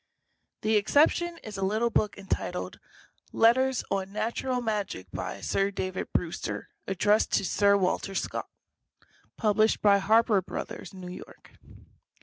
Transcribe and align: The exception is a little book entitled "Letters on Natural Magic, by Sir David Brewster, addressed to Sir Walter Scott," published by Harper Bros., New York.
The 0.61 0.77
exception 0.77 1.37
is 1.43 1.59
a 1.59 1.61
little 1.63 1.91
book 1.91 2.17
entitled 2.17 2.79
"Letters 3.31 3.83
on 3.91 4.11
Natural 4.11 4.59
Magic, 4.59 5.05
by 5.11 5.41
Sir 5.41 5.69
David 5.69 6.11
Brewster, 6.11 6.69
addressed 6.87 7.31
to 7.33 7.45
Sir 7.45 7.77
Walter 7.77 8.15
Scott," 8.15 8.49
published 9.37 9.79
by 9.79 9.99
Harper 9.99 10.41
Bros., 10.41 10.91
New 10.91 11.11
York. 11.11 11.51